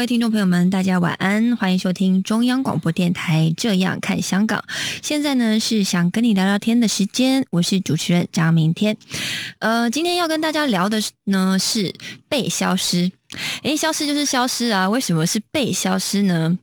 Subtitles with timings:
[0.00, 4.64] 各位听众朋友们，大家晚安，欢迎收听中央广播电台《这样看香港》。
[5.02, 8.96] 现在呢是想跟你聊聊天的时间，我是主持人张明天。
[9.58, 11.94] 呃，今天要跟大家聊的呢是
[12.30, 13.12] 被消失。
[13.62, 14.88] 诶，消失就是消失啊！
[14.88, 16.58] 为什么是被消失呢？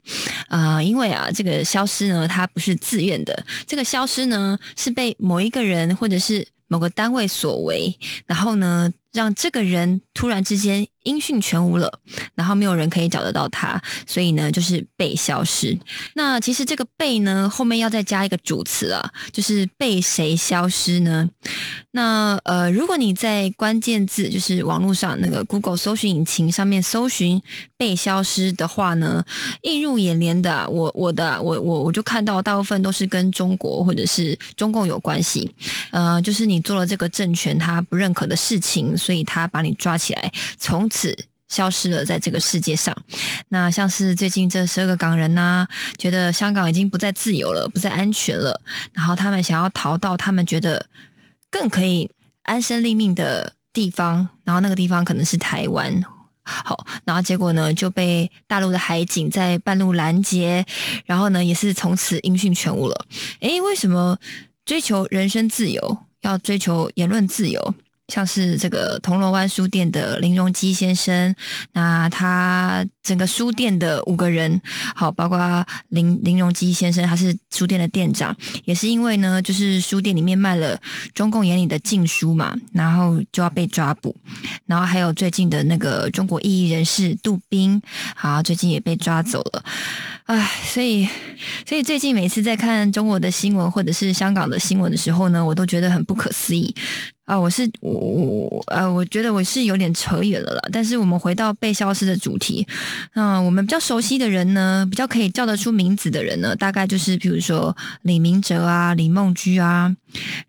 [0.47, 11.89] 啊、因为啊，这个消失呢，它不是自愿的，这个消失呢是被某一个人或者是某个单位所为，然后呢，让这个人突然之间音讯全无了，
[12.35, 15.77] 然后没有人可以找得到他，所以呢，就是被消失。
[16.15, 21.29] 那其实这个被呢，后面要再加一个主词啊，就是被谁消失呢？
[21.91, 27.41] 那呃，如果你在关键字就是网络上那个 Google 搜寻引擎上面搜寻
[27.77, 29.23] 被消失的话呢，
[29.61, 35.49] 映入眼帘的、我我的我我我就看到大部分都是跟中国或者是中共有关系，
[35.91, 40.89] 呃，就是你做了这个政权他不认可的事情，所以他把你抓起来，从。
[41.47, 42.95] 消失了在这个世界上，
[43.49, 45.65] 那像是最近这十二个港人呐、
[45.97, 48.59] 觉得香港已经不再自由了，不再安全了，
[48.91, 50.85] 然后他们想要逃到他们觉得
[51.49, 52.09] 更可以
[52.43, 56.03] 安身立命的地方，然后那个地方可能是台湾。
[56.43, 60.65] 好，然后结果呢就被大陆的海警在半路拦截，
[61.05, 63.05] 然后呢也是从此音讯全无了。
[63.41, 64.17] 诶，为什么
[64.65, 67.75] 追求人身自由要追求言论自由？
[68.07, 71.35] 像是这个铜锣湾书店的林荣基先生，
[71.73, 74.61] 那他整个书店的五个人，
[74.95, 80.79] 好，包括林林荣基先生，他是书店的店长，也是因为呢，就是书店里面卖了
[81.13, 84.15] 中共眼里的禁书嘛，然后就要被抓捕。
[84.65, 87.81] 然后还有最近的那个中国异议人士杜斌，
[88.15, 89.63] 好，最近也被抓走了。
[90.25, 91.07] 唉，所以
[91.65, 96.73] 所以最近每次在看中国的新闻或者是香港的新闻的时候呢，我都觉得很不可思议。
[97.27, 100.61] 啊，我是我我呃，我觉得我是有点扯远了啦。
[100.71, 102.65] 但是我们回到被消失的主题，
[103.15, 109.93] 嗯、我们比较熟悉的人呢，比较可以叫得出名字的人呢，大概就是比如说李明哲啊、李梦居啊，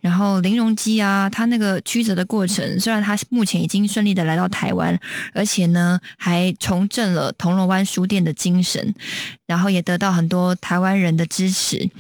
[0.01, 4.97] 然后林荣基啊，他那个曲折的过程，虽然他目前已经顺利的来到台湾，
[5.35, 8.95] 而且呢还重振了铜锣湾书店的精神，
[9.49, 11.91] 然后也得到很多台湾人的支持。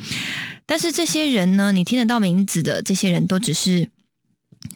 [0.66, 3.88] 但是这些人呢，你听得到名字的这些人都只是。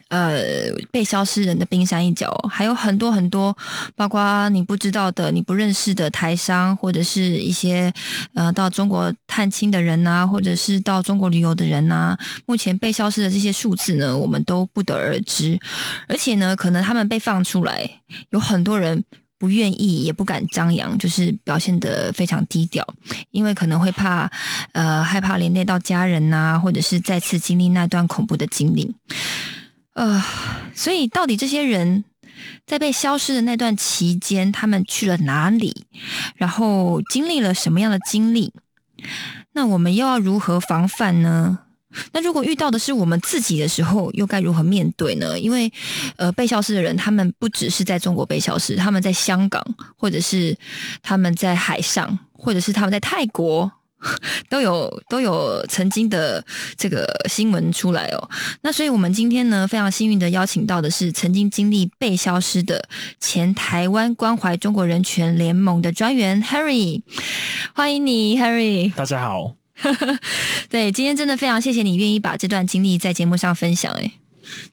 [0.09, 3.55] 呃，被消失人的冰山一角，还有很多很多，
[3.95, 7.91] 包括你不知道的、你不认识的台商，或者是一些
[8.35, 15.59] 呃到中国探亲的人呐、或者是到中国旅游的人呐、目前被消失的这些数字呢，我们都不得而知。
[16.07, 17.89] 而且呢，可能他们被放出来，
[18.29, 19.03] 有很多人
[19.39, 22.85] 不愿意，也不敢张扬，就是表现得非常低调，
[23.31, 24.31] 因为可能会怕，
[24.73, 28.93] 呃，害怕连累到家人呐、或者是再次经历那段恐怖的经历。
[29.93, 30.23] 呃，
[30.73, 32.03] 所以到底这些人
[32.65, 35.85] 在被消失的那段期间，他们去了哪里？
[36.35, 38.51] 然后经历了什么样的经历？
[39.53, 41.59] 那我们又要如何防范呢？
[42.11, 45.39] 那如果遇到的是我们自己的时候，又该如何面对呢？
[45.39, 45.71] 因为，
[46.15, 49.63] 呃，被消失的人，他们不只是在中国被消失，他们在香港，
[49.95, 50.57] 或者是
[51.03, 53.71] 他们在海上，或者是他们在泰国，
[54.49, 56.43] 都有都有曾经的
[56.77, 58.29] 这个新闻出来哦。
[58.61, 62.87] 那所以我们今天呢，非常幸运的邀请到的是曾经经历被消失的
[63.19, 67.01] 前台湾关怀中国人权联盟的专员 Harry，
[67.73, 68.93] 欢迎你，Harry。
[68.93, 69.55] 大家好，
[70.69, 73.93] 对，今天真的非常谢谢你愿意把这段经历在节目上分享。
[73.93, 74.11] 哎，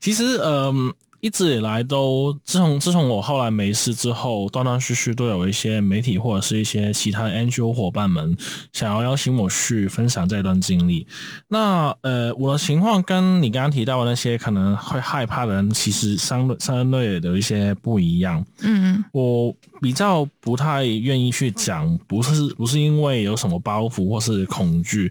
[0.01, 0.93] 其实嗯。
[1.21, 8.37] 一直以来都，自从自从我后来没事之后，断断续续都有一些媒体或者是一些其他的 NGO 伙伴们
[8.73, 11.07] 想要邀请我去分享这段经历。
[11.49, 18.45] 那呃，我的情况跟你刚刚提到的那些可能会害怕的人，其实相对相对有一些不一样。
[18.63, 25.11] 嗯我比较不太愿意去讲，不是不是因为有什么包袱或是恐惧，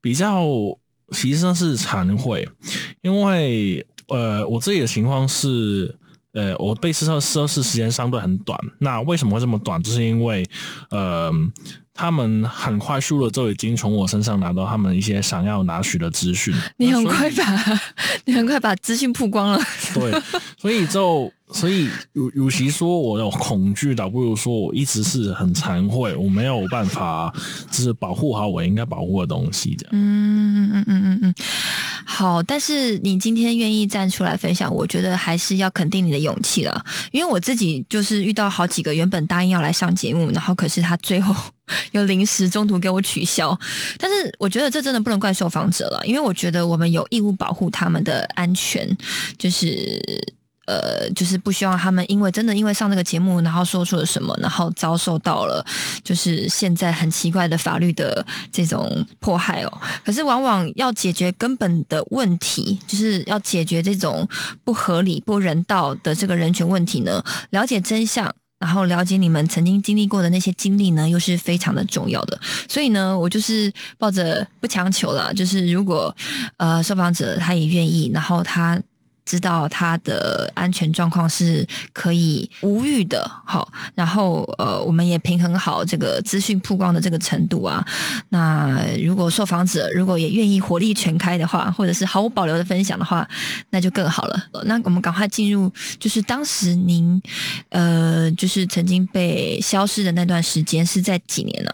[0.00, 0.44] 比较
[1.10, 2.48] 其实是惭愧，
[3.02, 5.94] 因为呃我自己的情况是
[6.32, 8.58] 呃，我被试测测试时间相对很短。
[8.78, 9.80] 那为什么会这么短？
[9.82, 10.44] 就是因为，
[10.90, 11.32] 呃，
[11.92, 16.52] 他们很快速的就已经从我身上拿到他们一些想要拿取的资讯。
[16.76, 17.80] 你很快把，
[18.26, 19.60] 你很快把资讯曝光了。
[19.94, 20.12] 对，
[20.58, 21.32] 所以就。
[21.54, 27.32] 所以，与与其说我有恐惧，倒不如说我一直是很惭愧，我没有办法，
[27.70, 29.90] 就是保护好我应该保护的东西，这样。
[29.92, 31.34] 嗯嗯嗯嗯嗯，
[32.04, 32.42] 好。
[32.42, 36.84] 但是你今天愿意站出来分享，我觉得还是要肯定你的勇气了。
[37.12, 41.32] 因为我自己就是遇到好几个原本答应要来上节目，然后可是他最后
[41.92, 43.56] 又临时中途给我取消。
[43.96, 48.88] 但是我觉得这真的不能怪受访者了，因为我觉得我们有义务保护他们的安全，
[49.38, 50.02] 就是。
[50.66, 55.64] 呃，就是不希望他们因为真的因为上这个节目，然后说出了什么，然后遭受到了
[56.02, 59.80] 就是现在很奇怪的法律的这种迫害哦。
[60.04, 64.26] 可是往往要解决根本的问题，就是要解决这种
[64.64, 72.40] 不合理、不人道的这个人权问题呢，了解真相，然后了解你们曾经经历过的那些经历呢，又是非常的重要的。
[72.68, 76.14] 所以呢，我就是抱着不强求了，就是如果
[76.56, 78.80] 呃受访者他也愿意，然后他。
[79.24, 87.84] 知道他的安全状况是可以无虞的，好，然后呃，我们也平衡好这个资讯曝光的这个程度啊。
[88.28, 93.26] 那如果受访者如果也愿意火力全开的话，或者是毫无保留的分享的话，
[93.70, 94.42] 那就更好了。
[94.64, 97.20] 那我们赶快进入，就是当时您
[97.70, 101.70] 呃，就是曾经被消失的那段时间是在几年呢？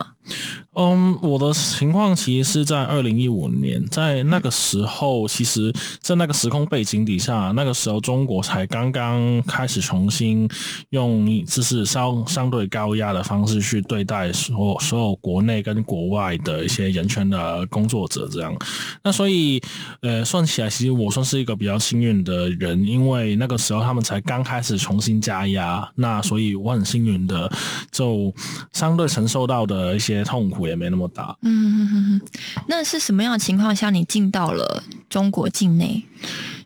[0.75, 10.49] 嗯，我的情况其实是在二零一五年，在那个时候，其实，在那个时空背景底下，那个时候中国才刚刚开始重新
[10.91, 18.57] 用就是相相对高压的方式去对待所所有国内跟国外的一些人权的工作者，这样。
[19.03, 19.61] 那所以，
[20.03, 27.51] 呃，算起来，其实我算是一个比较幸运的人，因为那个时候他们才刚开始重新加压，那所以我很幸运的，
[27.91, 28.33] 就
[28.73, 30.61] 相对承受到的一些痛苦。
[30.71, 31.37] 也没那么大。
[31.43, 32.21] 嗯，
[32.69, 36.05] 那是什么样的情况下你进到了中国境内？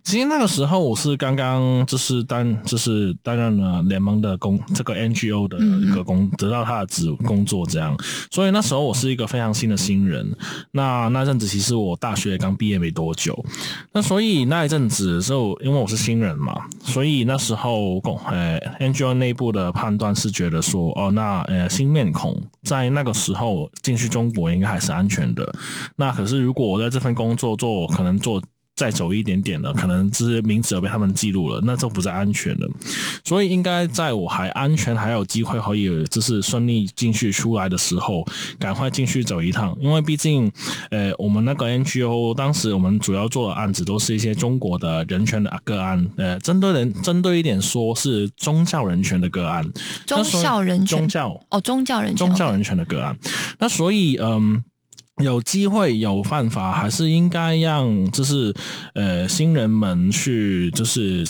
[0.04, 7.96] 其实那个时候我是刚刚就是担就是担任了联盟的工这个 NGO 的一个工得到他的职工作这样，
[8.30, 10.30] 所以那时候我是一个非常新的新人。
[10.72, 13.44] 那那阵子其实我大学刚毕业没多久，
[13.92, 25.50] 那所以那一阵子就因为我是新人嘛，所以那时候公呃 NGO 内部的判断是觉得说哦那呃新面孔在那个时候进去中国应该还是安全的。
[25.96, 28.42] 那可是如果我在这份工作做可能做。
[28.76, 32.68] 再走一点点了，可能这些名字被他们记录了，那就不再安全了。
[33.24, 38.26] 所以应该在我还安全、还有机会可以就是顺利进去出来的时候，
[38.58, 39.76] 赶快进去走一趟。
[39.80, 40.50] 因为毕竟，
[40.90, 49.64] 呃，我们那个 NGO 当时我们主要做的案子都是一些中国的人权的个案，呃，针对人针对一点说是宗教人权的个案，
[50.04, 53.16] 宗教人权宗教哦，宗教人权宗教人权的个案。
[53.60, 54.64] 那所以，嗯。
[55.22, 58.54] 有机会有办法，还是应该让就是
[58.94, 61.24] 呃新人们去就是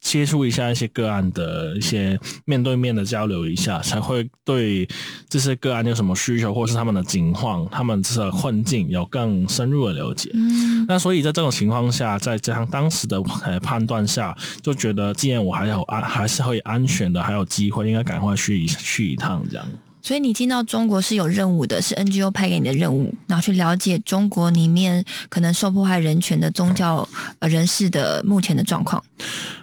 [0.00, 4.86] 接触一下一些个案的一些面对面的交流一下，才会对
[5.28, 10.30] 这些个案有什么需求，或是他们的情况、他们这个困境有更深入的了解。
[10.34, 19.64] 嗯，那所以在这种情况下，再加上当时的呃判断下，就觉得既然我还有安还是会安全的，还有机会，应该赶快去去一趟这样。
[20.02, 27.08] 所以你进到中国是有任务的，是 NGO 派给你的任务，然后去了解中国里面可能受迫害人权的宗教
[27.40, 29.02] 人士的目前的状况。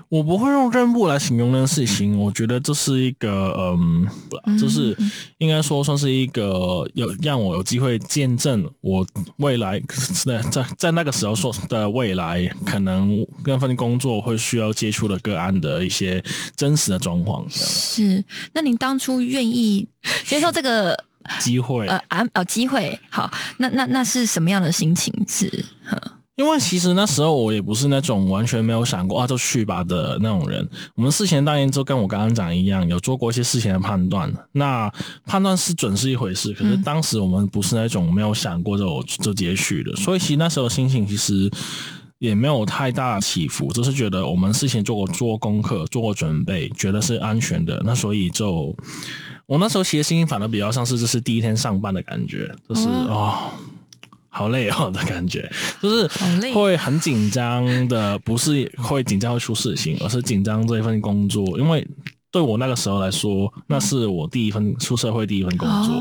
[0.09, 4.97] 我不会用任务来形容那个事情，我觉得这是一个，嗯，就是
[5.37, 9.05] 应该说算是一个有让我有机会见证我
[9.37, 9.79] 未来
[10.25, 16.23] 在在在那个时候说的未来可能那份工作会需要接触的个案的一些
[16.55, 17.45] 真实的状况。
[17.47, 18.23] 是，
[18.53, 19.87] 那您当初愿意
[20.25, 20.97] 接受这个
[21.39, 21.85] 机会？
[21.87, 25.13] 呃，啊，哦，机会，好，那那那是什么样的心情？
[25.27, 25.63] 是。
[26.39, 30.65] 因为其实那时候我也不是那种完全没有想过啊就去吧的那种人。
[30.95, 34.33] 我们事前当然就跟我刚刚讲一样，有做过一些事前的判断。
[34.53, 34.89] 那
[35.25, 39.93] 判断是准是一回事，可是当时我们不是那种没有想过就就直接去的。
[39.97, 41.51] 所以其实那时候心情其实
[42.19, 47.81] 也没有太大起伏，就是觉得我们事前做过做功课、做过准备，觉得是安全的。
[47.83, 48.73] 那所以就
[49.45, 53.51] 我那时候其实心情反而比较像是这是第一天上班的感觉，就是啊。
[54.29, 55.49] 好累哦的感觉，
[55.81, 56.07] 就是
[56.53, 61.59] 会很紧张的，不是会紧张会出事情，而是紧张这一份工作。
[61.59, 61.85] 因为
[62.31, 65.95] 对我那个时候来说，那是我第一份出社会第一份工作，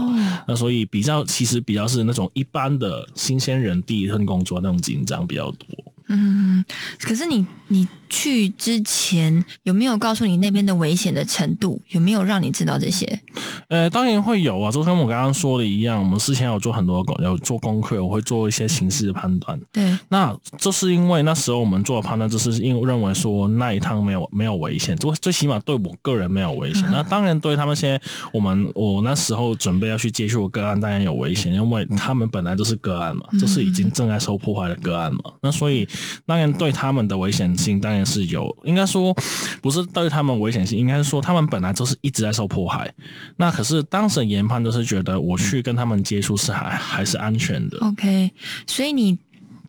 [0.47, 5.67] 那所以比较其实比较是那种一般的新鲜人第一份工作那种紧张比较多。
[6.11, 6.65] 嗯，
[7.01, 11.81] 可是你你去之前有没有告诉你那边的危险的程度？
[11.89, 13.21] 有没有让你知道这些？
[13.69, 19.59] 呃，当然会有啊，就跟我刚刚说的一样，我们事前有做很多功，有做功课，我会做一些形式的判断。
[19.73, 26.85] 对，那这是因为那时候我们做的判断，就是因为认为说那一趟没有没有危险，最最起码对我个人没有危险。
[26.91, 28.01] 那当然对他们现在
[28.33, 35.21] 我们我那时候准备要去接触个案，当然有危险，因为他们本来就是个案嘛，就是已经正在受破坏的个案嘛。
[35.43, 35.87] 那所以
[36.27, 39.15] 当然对他们的危险性当然是有，应该说
[39.61, 42.93] 不是对他们危险性，应该是说他们本来就是一直在受迫害。
[43.37, 47.79] 那可是当时研判就是觉得我去跟他们接触是还还是安全的。
[47.81, 48.31] OK，
[48.67, 49.19] 所以你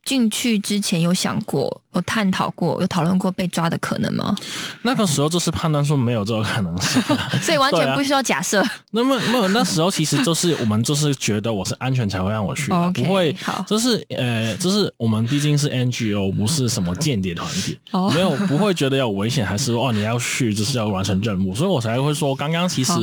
[0.05, 4.35] 进去之前有想过、有探讨过、有讨论过被抓的可能吗？
[4.83, 7.01] 那个时候就是判断说没有这个可能性。
[7.41, 8.63] 所以完全不需要假设。
[8.91, 22.93] 那么，那么那时候其实就是我们就是觉得我是安全才会让我去不会好，就是呃，就是我们毕竟是 NGO，不是什么间谍团体， 哦没有不会觉得有危险，还是说哦你要去就是要完成任务，所以我才会说，刚刚其实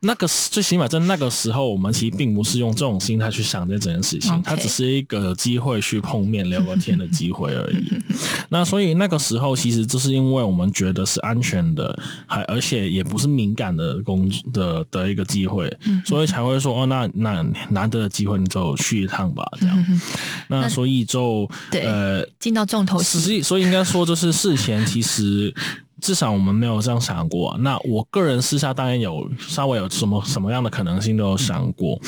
[0.00, 7.92] 那个最起码在那个时候，我们其实并不是用这种心态去想这整件事情它只是一个机会去碰面聊个天的机会而已。
[8.50, 20.00] 那所以那个时候，其实就是因为我们觉得是安全的，还而且也不是敏感的工的的一个机会，所以才会说哦，那那难得的机会你就去一趟吧，这样。
[20.48, 23.18] 那所以就对呃，进到重头戏。
[23.18, 25.54] 实际所以应该说就是事前其实。
[25.98, 27.56] 至少我们没有这样想过、啊。
[27.60, 31.98] 那我个人私下当然有稍微有什么什么样的可能性都有想过。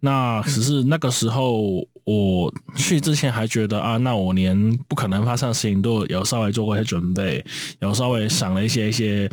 [0.00, 7.42] 那只是那个时候我去之前还觉得啊，那我连不可能发生的事情都有稍微做过一些准备，
[7.80, 9.30] 有稍微想了一些一些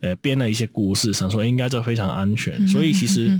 [0.00, 2.66] 呃编了一些故事，想说应该就非常安全。
[2.66, 3.38] 所以其实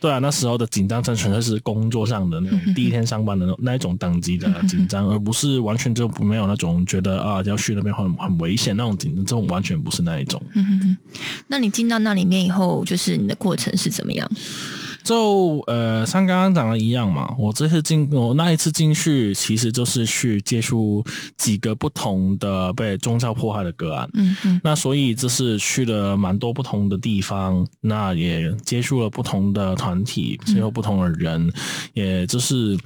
[0.00, 10.42] 对啊，那时候的紧张真纯粹是工作上的那种第一天上班的那那一种等级的紧张，而不是完全就没有那种觉得啊要去那边很很危险那种紧张，这种完全不是那一种。
[11.46, 14.28] 那你进到那里面以后，就是你的过程是怎么样？
[15.04, 21.04] 就呃，像刚刚讲的一样嘛，我这次进我那一次进去，其实就是去接触
[21.36, 24.08] 几个不同的被宗教迫害的个案。
[24.14, 31.52] 嗯嗯那所以这是去了蛮多不同的地方，那也接触了不同的团体，接触不同的人，
[31.92, 32.76] 也就是。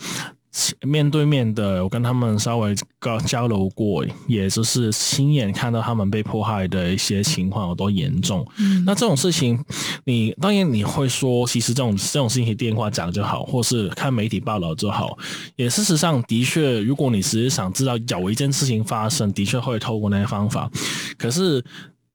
[0.83, 8.47] 面对面的，我跟他们稍微交交流过，也就是亲眼看到他们被迫害的一些情况有多严重。
[8.85, 9.63] 那这种事情，
[10.05, 15.17] 你当然你会说，其实这种这种事情电话讲就好，或是看媒体报道就好。
[15.57, 20.71] 也事实上，的确，如果你只是想知道有一件事情发生，的确会透过那些方法。
[21.17, 21.63] 可是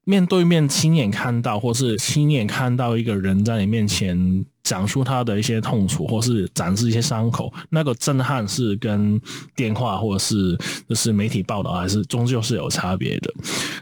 [0.06, 9.20] 面对面亲眼看到，或是亲眼看到一个人在你面前讲述他的一些痛楚，或是展示一些伤口，那个震撼是跟
[9.56, 10.58] 电话或者是
[10.88, 13.34] 就是媒体报道还是终究是有差别的。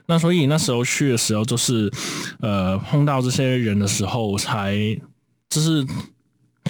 [0.06, 1.92] 那所以那时候去的时候，就是
[2.40, 4.75] 呃碰到这些人的时候，才
[5.50, 5.86] 就是。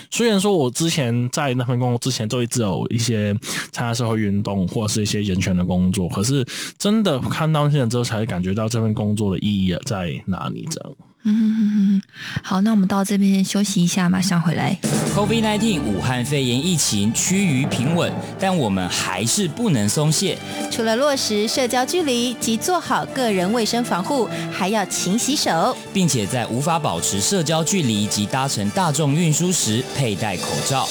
[0.09, 3.33] 虽然说我之前在那份工作之前都一直有一些
[3.71, 6.45] 参加社会运动或者是一些人权的工作，可是
[6.77, 10.67] 真的看到现在之后，才感觉到这份工作的意义在哪里。
[10.69, 10.91] 这样，
[11.23, 12.01] 嗯哼哼哼，
[12.41, 14.75] 好，那我们到这边休息一下，马上回来。
[15.15, 20.35] COVID-19 武汉肺炎疫情趋于平稳，但我们还是不能松懈。
[20.71, 25.77] 除了落实社交距离及做好个人卫生防护，还要勤洗手。
[25.93, 30.87] 并且在无法保持社交距离及搭乘大众运输时佩戴口罩。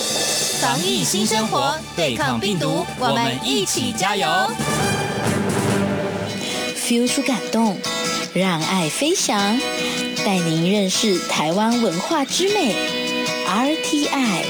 [0.60, 4.28] 防疫新生活，对抗病毒，我们一起加油
[6.76, 7.76] ！feel 出感动，
[8.34, 9.58] 让爱飞翔，
[10.24, 12.74] 带您认识台湾文化之美。
[13.46, 14.44] RTI。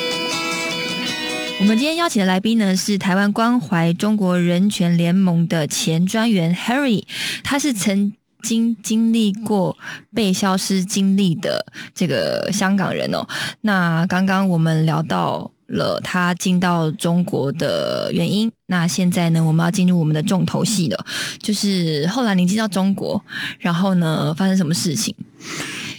[1.60, 7.04] 我们今天邀请的来宾呢是台湾关怀中国人权联盟的前专员 Harry，
[7.44, 8.12] 他是曾
[8.42, 9.76] 经经历过
[10.14, 13.26] 被消失经历的这个香港人哦。
[13.60, 21.06] 那刚刚我们聊到了他进到中国的原因，那现在呢，我们要进入我们的重头戏了，
[21.40, 23.20] 就是后来你进到中国，
[23.58, 25.12] 然后呢发生什么事情？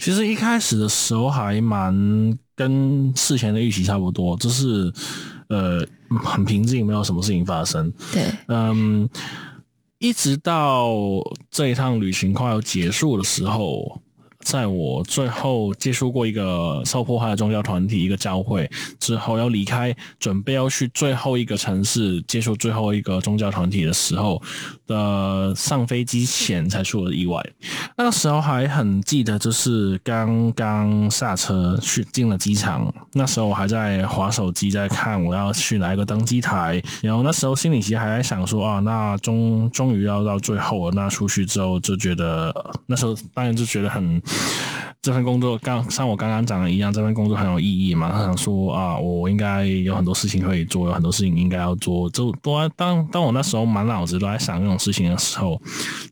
[0.00, 1.94] 其实一开始的时候还蛮
[2.56, 4.90] 跟事前的预期差不多，就是
[5.48, 5.86] 呃
[6.24, 7.92] 很平静，没有什么事情发生。
[8.10, 9.06] 对，嗯，
[9.98, 10.88] 一直到
[11.50, 14.00] 这一趟旅行快要结束的时候，
[14.42, 24.40] 在我最后接触过一个受迫害的宗教团体，一个教会之后，要离开，准备要去最后一个城市接触最后一个宗教团体的时候
[24.86, 27.42] 的上飞机前才出了意外。
[27.96, 42.52] 那个时候还很记得，就是刚刚下车去进了机场，那时候我还在划手机，在看我要去哪一个登机台，然后那时候心里其实还在想说啊，那终终于要到最后了，那出去之后就觉得
[42.86, 44.20] 那时候当然就觉得很
[45.00, 48.12] 这份工作刚像我刚刚讲的一样，这份工作很有意义嘛。
[48.12, 52.08] 他想说啊，我应该有很多事情可以做，有很多事情应该要做。
[52.10, 55.60] 就都当当我那时候满脑子都在想这种事情的时候，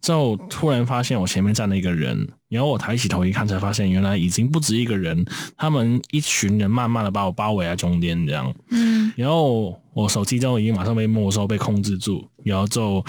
[0.03, 5.25] 就突然发现我前面站了一个人，然后我抬起头一看，才发现原来已经不止一个人，
[5.57, 8.53] 他们一群人慢慢的把我包围在中间这样。
[8.73, 13.05] 嗯，然后我手机就已经马上被没收、被控制住，然后就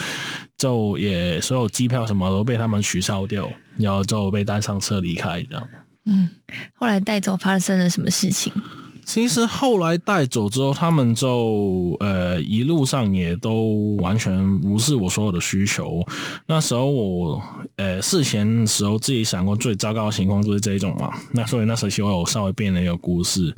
[0.59, 3.49] 就也所有机票什么都被他们取消掉。
[3.77, 5.67] 然后就被带上车离开，这样。
[6.05, 6.29] 嗯，
[6.75, 8.51] 后来带走发生了什么事情？
[9.13, 16.01] 其实后来带走之后，他们就呃一路上也都完全无视我所有的需求。
[16.47, 17.43] 那时候我
[17.75, 21.11] 呃事前时候自己想过最糟糕的情况就是这一种嘛。
[21.33, 23.53] 那所以那时候其实我稍微编了一个故事，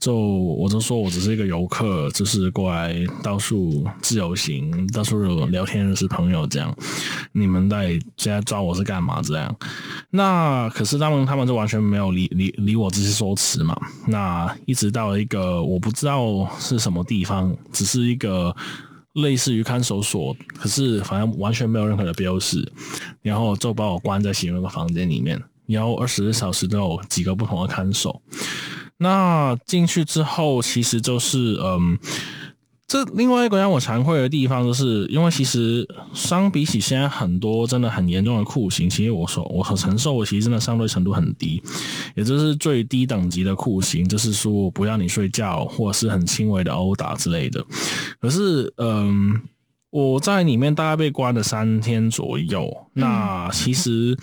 [0.00, 6.74] 就我就说我只是一个游客，就是过来到处自由行，到处聊天认识朋友这样。
[7.32, 9.54] 你们在现在抓我是干嘛这样？
[10.08, 13.78] 那可是他们他们就完全没有理理理我这些说辞嘛。
[14.06, 14.93] 那一直。
[14.94, 18.54] 到一个我不知道是什么地方，只是一个
[19.14, 22.66] 类似于看守所，可是反正完全没有任何的标识，
[23.20, 28.22] 然后就把我关在其中一个房间里面，然后二十四小时都有几个不同的看守。
[28.96, 31.98] 那进去之后，其实就是嗯。
[32.86, 41.62] 这另外一个让我惭愧的地方，就是因为其实相比起现在很多真的很严重的酷刑，其实我所我所承受的其实真的相对程度很低，
[42.14, 47.64] 也就是最低等级的酷刑，就是说不让你睡觉，或者是很轻微的殴打之类的。
[48.20, 49.40] 可是，嗯，
[49.90, 54.16] 我在里面大概被关了三天左右，那其实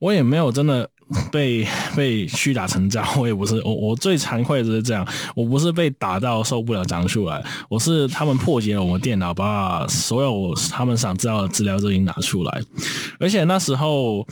[0.00, 0.90] 我也没有真的。
[1.32, 12.62] 被被屈打成招， 我也不是我我最惭愧的是这样，我不是被打到受不了长出来，我是他们破解了我们电脑，把所有他们想知道的资料都已经拿出来，
[13.18, 14.26] 而且那时候。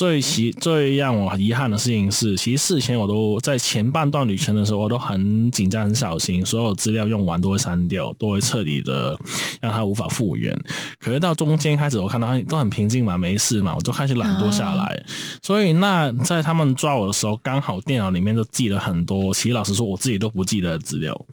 [0.00, 9.14] 最奇最让我遗憾的事情是，其实事前我都在前半段旅程的时候，我都很紧张、很小心，所有资料用完都会删掉，都会彻底的
[9.60, 10.58] 让它无法复原。
[10.98, 15.04] 可是到中间开始，我看到都很平静嘛，没事嘛，我就开始懒惰下来。
[15.42, 21.26] 所以那在他们抓我的时候，刚好电脑里面就记了很多，其实老实说，我自己都不记得的资料。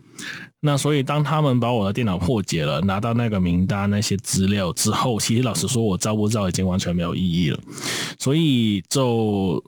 [0.68, 7.58] 那所以，当他们把我的电脑破解了，拿到那个名单那些资料之后，其实老实说，我招不招已经完全没有意义了。
[8.20, 9.64] 所以，就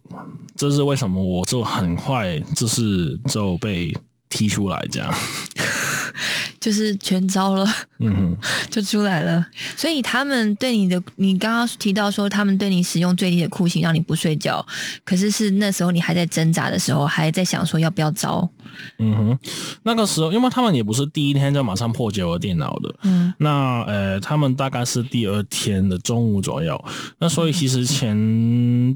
[0.57, 3.95] 这是为什么我就很快就是就被
[4.27, 5.09] 踢出来这样。
[6.59, 7.65] 就是全招了，
[7.99, 8.37] 嗯哼，
[8.69, 9.45] 就出来了。
[9.75, 14.65] 所以他们对你的，你刚刚提到说他们对你使用最低的酷刑，让你不睡觉。
[15.03, 18.49] 可是是那时候你还在挣扎的时候，还在想说要不要招。
[18.97, 19.39] 嗯哼，
[19.83, 26.83] 那个时候，因为他们也不是第一天就马上破解我电脑的，嗯，那呃，他们大概是第二天的中午左右。
[27.19, 28.15] 那所以其实前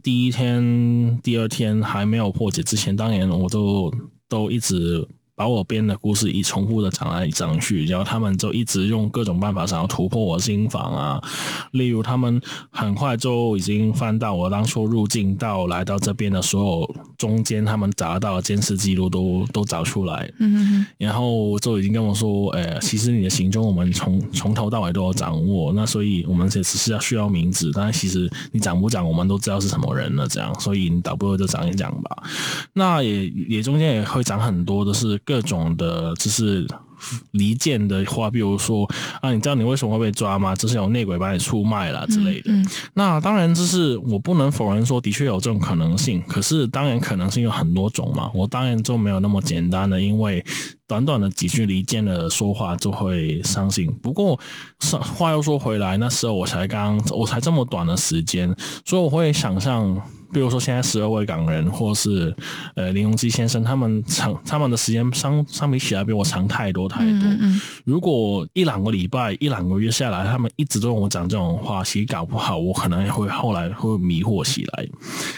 [0.01, 3.93] 第一天、第二天还没有破解之前，当年我都
[4.27, 5.07] 都一直。
[5.35, 11.19] 把我编的故事一重复的讲来讲去，然后他们就一直用各种办法想要突破我心房啊。
[11.71, 20.31] 例如，他们很快就已经翻到我当初入境到来到这边的所有中间，他们找到的监视记录都都找出来。
[20.37, 25.73] 嗯然后就已经跟我说：“哎，其实你的行踪我们从从头到尾都有掌握。
[25.73, 30.27] 那所以我们也只是要需要名字，但是其实你讲不讲，我们都知道是什么人了。
[30.27, 32.23] 这样，所以你倒不如就讲一讲吧。
[32.73, 36.65] 那也也中间也会讲很多的是。”各种的，就是
[37.31, 38.89] 离间的话，比如说
[39.21, 40.55] 啊，你知道你为什么会被抓吗？
[40.55, 42.51] 就是有内鬼把你出卖了之类的。
[42.93, 46.21] 那当然，就是我不能否认说，的确有这种可能性。
[46.27, 48.31] 可是，当然可能性有很多种嘛。
[48.33, 50.43] 我当然就没有那么简单的，因为
[50.87, 53.91] 短短的几句离间的说话就会伤心。
[54.01, 54.39] 不过，
[55.15, 58.53] 话又说回来，那时候我才刚，我才这么短的时间，
[58.85, 60.01] 所以我会想象。
[60.33, 62.35] 比如说，现在十二位港人，或是
[62.73, 67.29] 呃林荣基先生，他们长他们的时间相相比起来比我长太多太多。
[67.85, 74.87] 如果一两个礼拜、一两个月下来，他们一直都跟我讲这种话，其实搞不好我可能会后来会迷惑起来。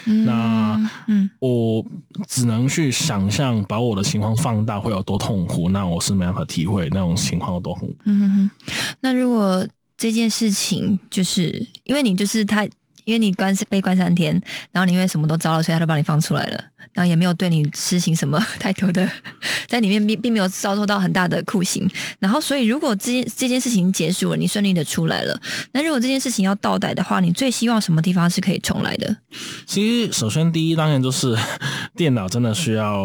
[0.06, 0.80] 那
[1.10, 1.86] 嗯，我
[2.26, 7.96] 只能去想象，把我的情况放大会有多痛那我是没办法体会那种情况有多痛苦。
[8.06, 8.50] 嗯，
[9.00, 12.68] 那如果这件事情就是因为你就是他。
[13.06, 14.34] 因为你关被关三天，
[14.72, 19.10] 然后你因为什么都糟了，所以他都把你放出来了，然后也没有对你施行什么 太多的，
[19.68, 21.90] 在里面并并没有遭受到很大的酷刑。
[22.20, 25.40] 然后，所以如果这件这件事情结束了，你顺利的出来了，
[25.72, 29.16] 那如果这件事情要倒带的话，你最希望什么地方是可以重来的？
[29.66, 31.36] 其实，首先第一当然就是
[31.96, 33.00] 电脑真的需要，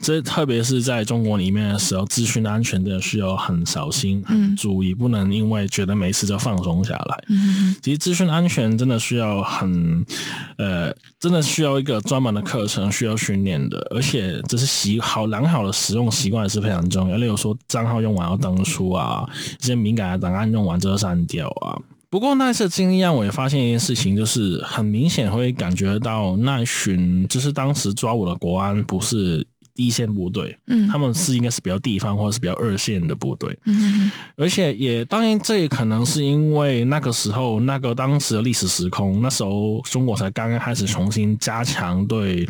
[0.00, 7.24] 这特别是在中国里面的时候，资讯安全的需要很小心、很注意，不能因为觉得没事就放松下来。
[7.28, 10.04] 嗯，其实资讯安全真的需要很，
[10.56, 17.16] 呃，真的需要一个专门的课程，需要训练的，而且这是习好良好的使用习惯是非常重要。
[17.18, 19.28] 例如说，账号用完要登出啊，
[19.60, 21.76] 一些敏感的档案用完之后删掉啊。
[22.10, 42.48] 不过那次经历让我也发现一件事情，就是很明显会感觉到那群就是当时抓我的国安不是一线部队，嗯，他们是应该是比较地方或者是比较二线的部队，嗯，而且也当然这也可能是因为那个时候那个当时的历史时空，那时候中国才刚刚开始重新加强对。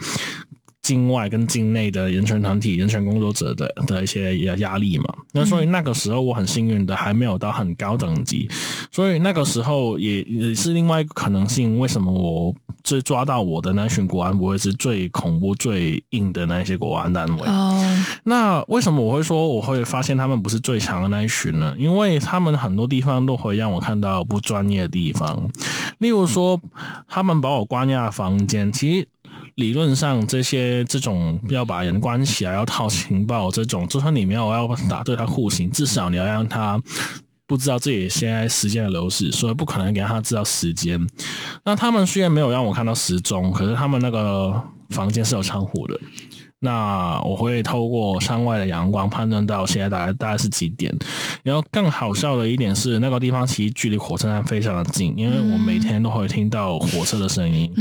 [0.88, 8.48] 境外跟境内的人权团体、人权工作者的的一些压压力嘛，那所以那个时候我很幸运的还没有到很高等级，
[8.90, 11.79] 所以那个时候也也是另外一个可能性。
[11.79, 17.46] 为什么我最抓到我的那群国安不会是最恐怖、最硬的那些国安单位？
[17.46, 21.74] 哦，那为什么我会说我会发现他们不是最强的那一群呢？
[21.79, 25.51] 因为他们很多地方都会让我看到不专业的地方，
[25.98, 26.59] 例如说
[27.07, 29.09] 他们把我关押房间，其实。
[29.59, 36.81] 理论上，这些这种要把人关起来、要套情报这种，就算你没有要打对他户型，至少你要让他
[37.44, 41.05] 不知道自己现在时间的流逝，所以不可能给他知道时间。
[41.64, 45.99] 那他们虽然没有让我看到时钟，可是他们那个房间是有窗户的。
[46.61, 50.94] 那我会透过窗外的阳光判断到现在大概大概是几点。
[51.42, 57.73] 然后更好笑的一点是，那个地方其实距离火车站非常的近，因为我每天都会听到火车的声音，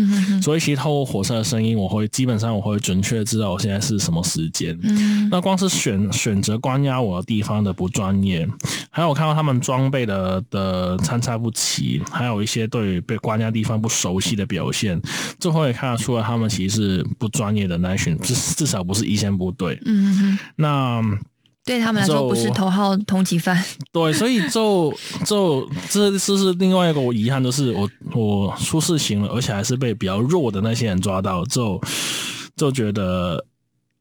[0.42, 4.78] 所以其实透过火车的声音，我会基本上我会准确知道我现在是什么时间。
[4.84, 8.48] 嗯那光是选选择关押我的地方的不专业，
[8.90, 15.02] 还有我看到他们装备的的参差不齐，还有一些对被关押地方不熟悉的表现，
[15.40, 19.82] 最后也看得出来他们其实是不专业的那一群，至至少不是一线部队。
[19.86, 21.02] 嗯，那。
[21.66, 23.62] 对他们来说不是头号通缉犯。
[23.92, 24.90] 对，所以就
[25.26, 31.78] 就这这是另外一个我遗憾，就是我我出事情了，而且还是被比较弱的那些人抓到，就
[32.56, 33.44] 就觉得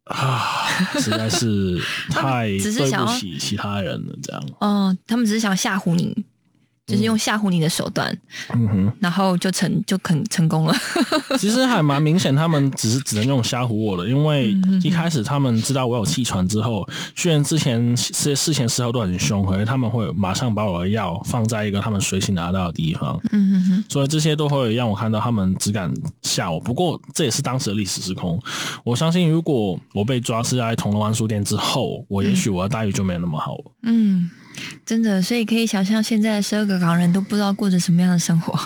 [0.05, 0.68] 啊，
[1.00, 1.76] 实在是
[2.09, 4.42] 太对不起其他人了，这样。
[4.61, 6.24] 哦，他们只是想吓唬你。
[6.87, 8.16] 就是用吓唬你的手段，
[8.55, 10.75] 嗯哼，然后就成就肯成功了。
[11.37, 23.20] 其实还蛮明显，他们只是只能用吓唬我的，因为一开始他们知道我有气喘之后，虽然之前事事前时候都很凶，可是他们会马上把我的药放在一个他们随行拿到的地方。
[23.33, 26.61] 嗯哼哼，所以这些都会让我看到他们只敢吓我。
[26.61, 28.40] 不过这也是当时的历史时空。
[28.85, 33.72] 我相信，如果我被抓是在铜锣湾书店之后，我也许我的待遇就没有那么好了。
[33.83, 34.31] 嗯。
[34.85, 38.59] 真的，所以可以想象，现在十二个港人都不知道过着什么样的生活。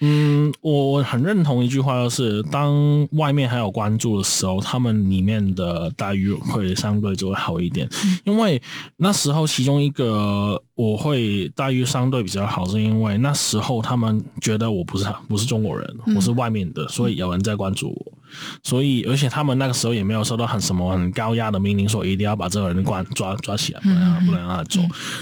[0.00, 7.88] 嗯，我我很认同一句话，就是当外面还有关注的时候，他们里面的待遇会相对就会好一点。
[8.24, 8.60] 因为
[8.98, 18.12] 那时候，其中一个我会待遇相对比较好，是因为那时候他们觉得我不是不是中国人，我是外面的，所以有人在关注我。
[18.62, 24.80] 所以，而且他们那个时候也没有收到很什么很高压的命令，说一定要把这个人关抓抓起来，不能不能让他走。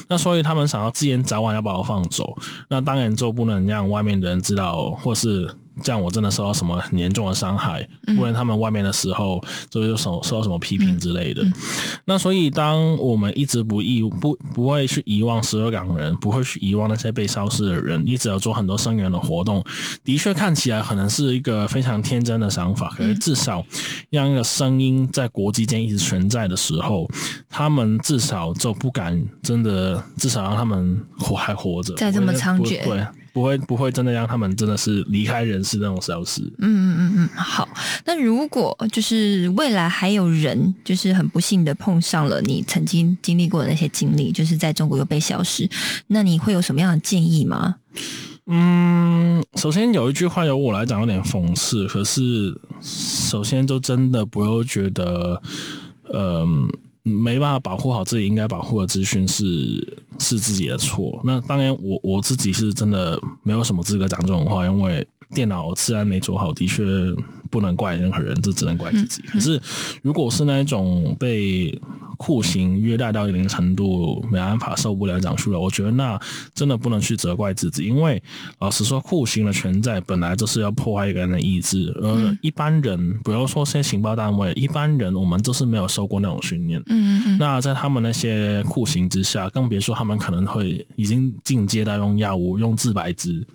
[0.09, 2.37] 那所以他们想要自然早晚要把我放走，
[2.68, 5.55] 那当然就不能让外面的人知道，或是。
[5.83, 11.43] 这样我真的受到什么很严重的伤害，不然他们外面的时候就受受到什么批评之类的。
[12.05, 19.65] 那所以，当我们一直不遗不不会去遗忘十二港人，不会去遗忘那些被消失的人，一直要做很多声援的活动，
[20.05, 22.89] 的确看起来可能是一个非常天真的想法。
[22.97, 23.65] 可是至少
[24.11, 27.09] 让一个声音在国际间一直存在的时候，
[27.49, 32.85] 他们至少就不敢真的，至少让他们活还活着，再这么猖獗。
[32.85, 33.07] 对。
[33.35, 36.40] 不会不会真的让他们真的是离开人世那种消失。
[36.59, 37.68] 嗯嗯嗯嗯，好。
[38.07, 45.68] 那如果就是未来还有人就是很不幸的碰上了你曾经经历过的那些经历，就是在中国又被消失，
[46.07, 47.75] 那你会有什么样的建议吗？
[48.47, 55.42] 嗯，首先有一句话由我来讲有点讽刺，可是首先就真的不要觉得，
[56.12, 56.68] 嗯。
[57.07, 59.44] 没办法保护好自己应该保护的资讯是
[60.18, 61.20] 是自己的错。
[61.24, 66.85] 那当然，我我自己是真的没有什么资格讲这种话，因为电脑自然没做好，的确
[67.50, 69.22] 不能怪任何人，这只能怪自己。
[69.22, 69.61] 可是，
[70.03, 71.81] 如果是那一种被
[72.25, 76.19] 酷刑虐待到一定程度，没办法受不了讲出来，我觉得那
[76.55, 78.23] 真的不能去责怪自己，因为
[78.61, 93.47] 老实说，酷刑的存在本来就是要破坏一个人的意志，而一般人比如说些情报单位，一般人我们就是没有受过那种训练，嗯嗯那在他们那些酷刑之下，更别说他们可能会已经进阶到用药物、用自白汁，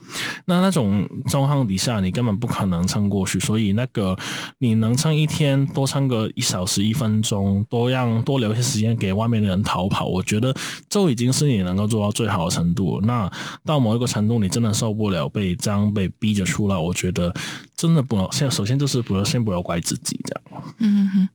[0.45, 3.39] 那那种状况底下，你根本不可能撑过去。
[3.39, 4.15] 所以那个
[4.59, 10.55] 你能撑一天，多撑个一小时、一分钟，多让多留一时间给外面的人逃跑，我觉得
[10.89, 12.99] 这已经是你能够做到最好的程度。
[13.03, 13.31] 那
[13.65, 17.33] 到某一个程度，你真的受不了被这样被逼着出来，我觉得
[17.79, 18.29] 真的不能。
[18.33, 20.63] 先首先就是不要先不要怪自己这样。
[20.79, 21.29] 嗯哼，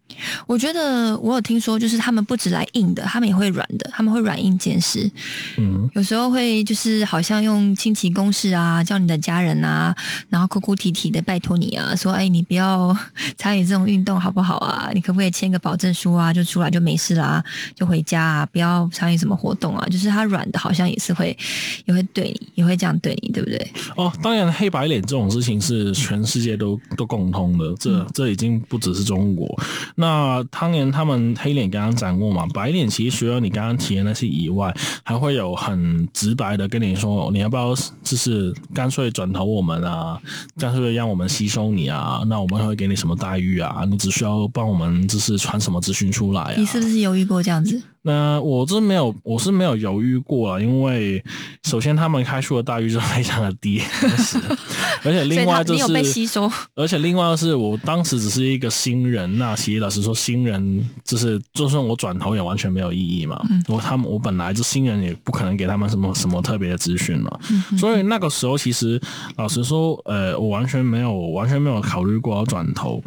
[0.47, 5.11] 我觉得我有听说，就是他们不止来硬的，他们也会软的，他们会软硬兼施。
[5.57, 9.97] 嗯，有时候会就是好像用亲戚公式啊，叫你的家人啊，
[10.29, 12.95] 然后哭哭啼啼的拜托你啊，说哎你不要
[13.39, 14.91] 参与这种运动好不好啊？
[14.93, 16.31] 你可不可以签个保证书啊？
[16.31, 17.43] 就出来就没事啦，
[17.75, 19.87] 就回家啊，不要参与什么活动啊。
[19.91, 21.37] 就是他软的，好像也是会
[21.87, 23.73] 也会对你，也会这样对你，对不对？
[23.97, 29.49] 哦，当然黑白脸这种事情是全世界都都共通的，这这已经不只是中国。
[29.95, 40.21] 那汤圆他们黑脸刚刚讲过嘛，白脸其实除了你刚刚提的那些以外，还会有很直白的跟你说，你要不要就是干脆转投我们啊，
[40.59, 43.85] 干脆让我们吸收你啊，那我们会给你什么待遇啊？
[43.89, 46.55] 你只需要帮我们就是传什么资讯出来啊？
[46.57, 47.83] 你是不是犹豫过这样子？
[48.07, 51.25] 那我是没有，我是没有犹豫过了，因为
[51.63, 54.39] 首先他们开出的待遇就非常的低，是
[55.03, 63.43] 而且 另外就是吸收，而且另外是我当时只是一个新人，那其实老实说，新人就是就算我转头也完全没有意义嘛。
[63.69, 67.31] 我他们我本来就新人，也不可能给他们什么什么特别的资讯嘛。
[67.79, 69.01] 所以那个时候其实
[69.37, 73.03] 老实说，呃，我完全没有完全没有考虑过要转头。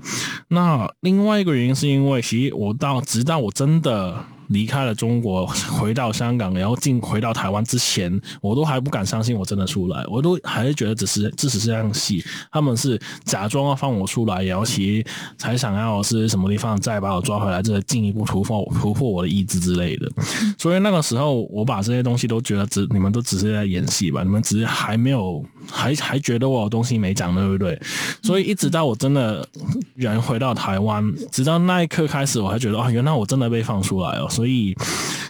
[0.47, 4.25] 那另外一个原因是因为，其实我到直到我真的。
[4.47, 5.45] 离开了中国，
[5.79, 15.05] 回到香港，然后进回到台湾之前，我都还不敢相信我真的出来，我都还是觉得只是这只是样戏，他们是假装要放我出来，然后其实
[15.37, 20.09] 才想要是什么地方再把我抓回来，这进一步突破突破我的意志之类的。
[20.57, 27.79] 所以那个时候，我把这些东西都觉得只你们都只是在演戏吧，你们只是还没有还还觉得我有东西没讲，对不对？
[28.21, 29.47] 所以一直到我真的
[29.95, 34.29] 人回到台湾，直到那一刻开始，我还觉得啊，原来我真的被放出来了。
[34.29, 34.75] 所以，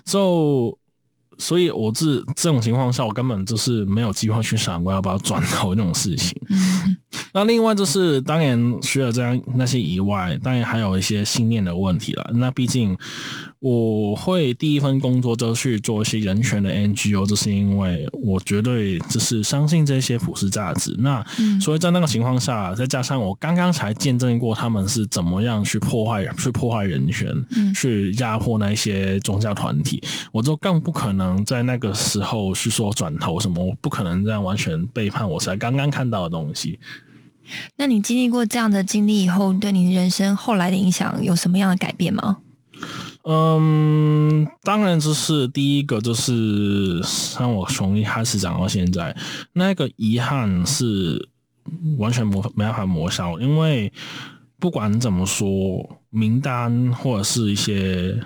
[0.05, 0.77] 就，
[1.37, 6.35] 所以我这这种情况下，我根本就是没有计划去想过要不要转头那种事情。
[7.33, 12.31] 那另外就是，当然除了这样那些以外，当然还有一些信念的问题了。
[12.33, 12.97] 那毕竟
[13.59, 20.95] 我会第一份工作就去做一些人权的 NGO，就是因为我绝对就是相信这些普世价值。
[20.99, 21.23] 那
[21.61, 27.27] 所以在那个情况下，再加上我刚刚才见证过他们是怎么样去破坏、去破坏人权，
[27.75, 36.79] 去压迫那一些宗教团体，我就更不可能在那个时候去说转头什么，我不可能这样完全背叛我才刚刚看到的东西。
[37.75, 42.37] 那你经历过这样的经历以后，对你人生后来的影响有什么样的改变吗？
[43.23, 49.15] 嗯，当然，就是第一个，就是像我从一开始讲到现在，
[49.53, 51.27] 那个遗憾是
[51.97, 53.91] 完全磨没办法磨消，因为
[54.59, 58.17] 不管怎么说，名单或者是一些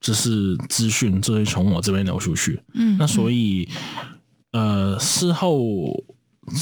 [0.00, 2.58] 就是资讯，就会从我这边流出去。
[2.72, 3.68] 嗯那所以，
[4.52, 5.60] 呃，事后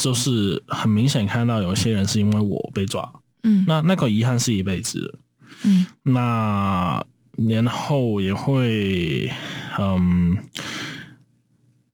[0.03, 3.64] 就是很明显看到有一些人是因为我被抓，嗯。
[3.66, 5.18] 那那个遗憾是一辈子的。
[5.64, 5.87] 嗯。
[6.03, 7.05] 那
[7.37, 9.31] 年后也会，
[9.79, 10.38] 嗯，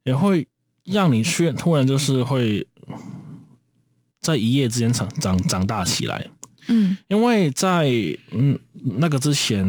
[0.05, 0.46] 也会
[0.85, 2.66] 让你去突然就是会
[4.20, 6.29] 在一夜之间长长长大起来，
[6.68, 6.96] 嗯。
[7.09, 7.90] 因为在
[8.33, 9.64] 嗯那个之前，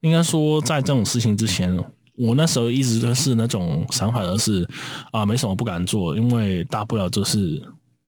[0.00, 1.76] 应该说在这种事情之前，
[2.22, 4.68] 我那时候一直都是那种想法，的是
[5.10, 7.60] 啊没什么不敢做，因为大不了就是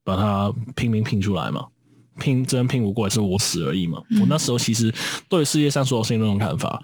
[0.05, 1.67] 把它拼命拼出来嘛。
[2.21, 4.01] 拼真拼不过，也是我死而已嘛。
[4.21, 4.95] 我那时候其实
[5.29, 6.81] 对世界上所有事情都有看法，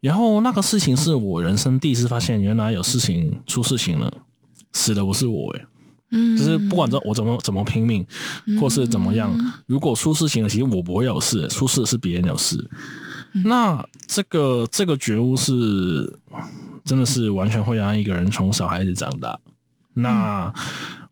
[0.00, 4.08] 然后那个事情是我人生第一次发现，原来有事情出事情了，
[4.72, 5.64] 死的不是我诶。
[6.12, 8.06] 嗯，就是不管我怎么怎么拼命，
[8.60, 9.36] 或是怎么样，
[9.66, 12.56] 如果出事情了，其实我不会有事，出事是别人有事。
[13.44, 15.52] 那这个这个觉悟是
[16.88, 19.38] 真的是完全会让一个人从小孩子长大。
[19.92, 20.50] 那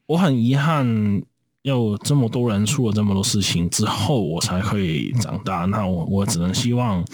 [0.06, 1.22] 我很遗憾，
[1.60, 5.66] 有这么多人出了这么多事情之后，我才可以长大。
[5.66, 7.04] 那我我只能希望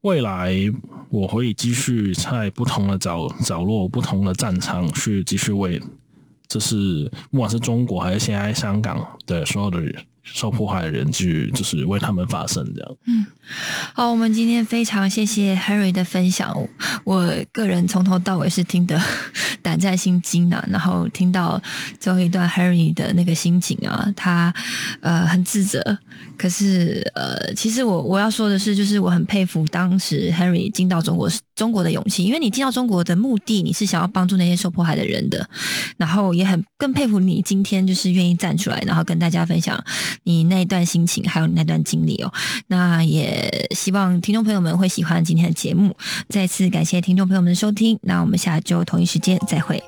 [0.00, 0.54] 未来
[1.10, 5.78] 我会继续在不同的角角落、不同的战场去继续为。
[6.48, 9.82] 这是不管是中国还是现在香港的所有的
[10.32, 12.96] 受迫害的人去，就是为他们发声这样。
[13.06, 13.24] 嗯，
[13.94, 16.54] 好，我们今天非常谢谢 Harry 的分享，
[17.04, 19.00] 我个人从头到尾是听得
[19.62, 21.60] 胆战心惊啊，然后听到
[22.00, 24.52] 最后一段 Harry 的那个心情啊，他
[25.00, 25.98] 呃很自责，
[26.36, 35.48] 可是呃，其实我我要说的是，就是我很佩服当时 Harry 进到中国中国的勇气，因为你进到中国的目的，你是想要帮助那些受迫害的人的，
[35.96, 39.82] 然后也很更佩服你今天就是愿意站出来，然后跟大家分享
[40.24, 42.32] 你那一段心情，还有你那段经历哦。
[42.66, 45.96] 那也希望听众朋友们会喜欢今天的节目，
[46.28, 49.82] 再次感谢听众朋友们的收听，那我们下周同一时间再会。